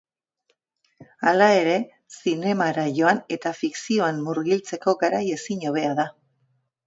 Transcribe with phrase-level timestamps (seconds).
[1.31, 1.75] Hala ere,
[2.19, 6.09] zinemara joan eta fikzioan murgiltzeko garai ezin hobea da.